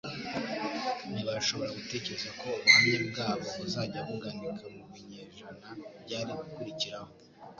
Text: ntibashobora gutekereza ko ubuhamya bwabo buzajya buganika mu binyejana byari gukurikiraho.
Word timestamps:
ntibashobora 1.11 1.71
gutekereza 1.77 2.29
ko 2.41 2.47
ubuhamya 2.63 2.97
bwabo 3.09 3.47
buzajya 3.57 3.99
buganika 4.07 4.63
mu 4.75 4.83
binyejana 4.91 5.65
byari 6.03 6.31
gukurikiraho. 6.39 7.09